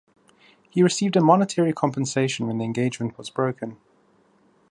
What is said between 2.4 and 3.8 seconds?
when the engagement was broken.